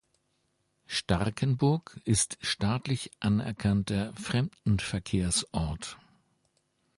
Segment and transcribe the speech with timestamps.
[0.87, 5.99] Starkenburg ist staatlich anerkannter Fremdenverkehrsort.